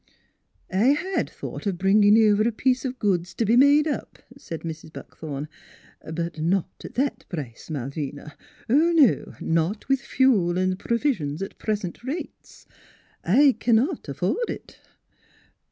[0.73, 4.61] "I had thought of bringin' over a piece of goods t' be made up," said
[4.61, 4.91] Mrs.
[4.91, 5.47] Buckthorn.
[6.01, 8.35] 1 82 NEIGHBORS" But not at that price, Malvina.
[8.67, 12.65] No; not with fuel an' pro visions at present rates.
[13.23, 14.79] I cannot afford it."